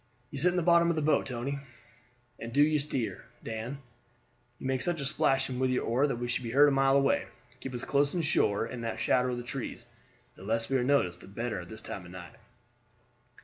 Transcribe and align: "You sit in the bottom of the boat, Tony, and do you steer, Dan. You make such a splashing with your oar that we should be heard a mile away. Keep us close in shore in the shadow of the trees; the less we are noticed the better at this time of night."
"You 0.31 0.39
sit 0.39 0.49
in 0.49 0.57
the 0.57 0.63
bottom 0.63 0.89
of 0.89 0.95
the 0.95 1.01
boat, 1.03 1.27
Tony, 1.27 1.59
and 2.39 2.51
do 2.51 2.63
you 2.63 2.79
steer, 2.79 3.23
Dan. 3.43 3.77
You 4.57 4.65
make 4.65 4.81
such 4.81 4.99
a 4.99 5.05
splashing 5.05 5.59
with 5.59 5.69
your 5.69 5.83
oar 5.85 6.07
that 6.07 6.15
we 6.15 6.27
should 6.27 6.41
be 6.41 6.49
heard 6.49 6.67
a 6.67 6.71
mile 6.71 6.97
away. 6.97 7.27
Keep 7.59 7.75
us 7.75 7.85
close 7.85 8.15
in 8.15 8.23
shore 8.23 8.65
in 8.65 8.81
the 8.81 8.95
shadow 8.97 9.29
of 9.29 9.37
the 9.37 9.43
trees; 9.43 9.85
the 10.33 10.41
less 10.43 10.69
we 10.69 10.77
are 10.77 10.83
noticed 10.83 11.21
the 11.21 11.27
better 11.27 11.59
at 11.59 11.69
this 11.69 11.83
time 11.83 12.03
of 12.05 12.11
night." 12.11 12.33